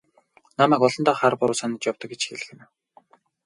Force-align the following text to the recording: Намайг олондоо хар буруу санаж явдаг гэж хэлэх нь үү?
Намайг 0.59 0.81
олондоо 0.87 1.15
хар 1.19 1.33
буруу 1.39 1.57
санаж 1.59 1.81
явдаг 1.91 2.09
гэж 2.11 2.21
хэлэх 2.25 2.49
нь 2.55 2.61
үү? 2.63 2.67